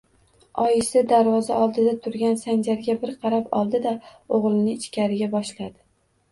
[0.61, 3.95] Oyisi darvoza oldida turgan Sanjarga bir qarab oldi-da,
[4.41, 5.77] o‘g‘lini ichkariga boshladi